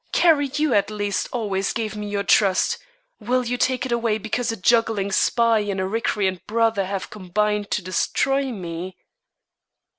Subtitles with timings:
[0.11, 2.79] Carrie, you at least always gave me your trust,
[3.19, 7.69] will you take it away because a juggling spy and a recreant brother have combined
[7.69, 8.97] to destroy me?"